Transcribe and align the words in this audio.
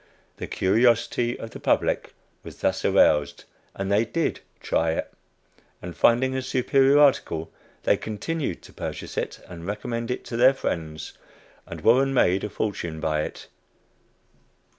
The 0.37 0.47
curiosity 0.47 1.37
of 1.37 1.51
the 1.51 1.59
public 1.59 2.15
was 2.43 2.57
thus 2.61 2.83
aroused, 2.83 3.43
and 3.75 3.91
they 3.91 4.03
did 4.03 4.39
"try" 4.59 4.93
it, 4.93 5.13
and 5.79 5.95
finding 5.95 6.33
it 6.33 6.39
a 6.39 6.41
superior 6.41 6.97
article, 6.97 7.51
they 7.83 7.97
continued 7.97 8.63
to 8.63 8.73
purchase 8.73 9.15
it 9.15 9.41
and 9.47 9.67
recommend 9.67 10.09
it 10.09 10.25
to 10.25 10.37
their 10.37 10.55
friends, 10.55 11.13
and 11.67 11.81
Warren 11.81 12.15
made 12.15 12.43
a 12.43 12.49
fortune 12.49 12.99
by 12.99 13.21
it. 13.21 13.47